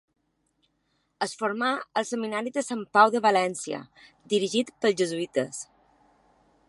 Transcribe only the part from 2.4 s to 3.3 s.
de Sant Pau de